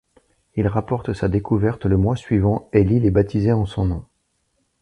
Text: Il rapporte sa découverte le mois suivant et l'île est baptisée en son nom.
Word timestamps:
Il 0.55 0.65
rapporte 0.67 1.13
sa 1.13 1.27
découverte 1.29 1.85
le 1.85 1.95
mois 1.95 2.15
suivant 2.15 2.67
et 2.73 2.83
l'île 2.83 3.05
est 3.05 3.11
baptisée 3.11 3.51
en 3.53 3.67
son 3.67 3.85
nom. 3.85 4.05